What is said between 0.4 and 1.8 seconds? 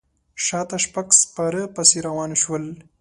شاته شپږ سپاره